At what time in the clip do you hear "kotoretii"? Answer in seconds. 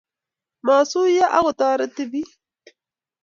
1.45-2.09